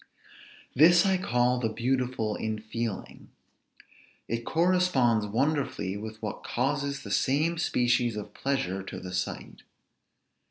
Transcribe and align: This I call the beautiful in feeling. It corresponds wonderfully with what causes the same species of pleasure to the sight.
This 0.73 1.05
I 1.05 1.17
call 1.19 1.59
the 1.59 1.69
beautiful 1.69 2.35
in 2.35 2.57
feeling. 2.57 3.29
It 4.27 4.45
corresponds 4.47 5.27
wonderfully 5.27 5.95
with 5.95 6.19
what 6.23 6.43
causes 6.43 7.03
the 7.03 7.11
same 7.11 7.59
species 7.59 8.15
of 8.17 8.33
pleasure 8.33 8.81
to 8.81 8.99
the 8.99 9.13
sight. 9.13 9.61